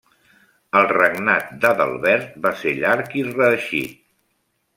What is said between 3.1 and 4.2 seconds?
i reeixit.